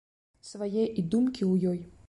Свае 0.51 0.85
і 1.01 1.05
думкі 1.13 1.43
ў 1.51 1.75
ёй. 1.75 1.79